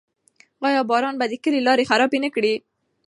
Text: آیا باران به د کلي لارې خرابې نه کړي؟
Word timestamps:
آیا 0.67 0.81
باران 0.89 1.15
به 1.19 1.25
د 1.29 1.33
کلي 1.43 1.61
لارې 1.67 1.87
خرابې 1.89 2.19
نه 2.25 2.29
کړي؟ 2.35 2.53